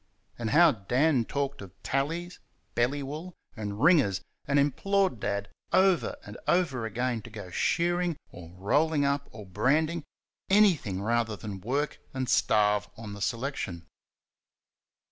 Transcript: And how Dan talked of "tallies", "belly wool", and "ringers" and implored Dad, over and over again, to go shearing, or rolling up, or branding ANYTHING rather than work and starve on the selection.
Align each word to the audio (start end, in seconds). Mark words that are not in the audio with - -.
And 0.39 0.49
how 0.49 0.71
Dan 0.71 1.25
talked 1.25 1.61
of 1.61 1.73
"tallies", 1.83 2.39
"belly 2.73 3.03
wool", 3.03 3.35
and 3.55 3.79
"ringers" 3.83 4.19
and 4.47 4.57
implored 4.57 5.19
Dad, 5.19 5.47
over 5.71 6.15
and 6.25 6.39
over 6.47 6.87
again, 6.87 7.21
to 7.21 7.29
go 7.29 7.51
shearing, 7.51 8.17
or 8.31 8.49
rolling 8.57 9.05
up, 9.05 9.29
or 9.31 9.45
branding 9.45 10.03
ANYTHING 10.49 11.03
rather 11.03 11.35
than 11.35 11.61
work 11.61 11.99
and 12.15 12.27
starve 12.27 12.89
on 12.97 13.13
the 13.13 13.21
selection. 13.21 13.85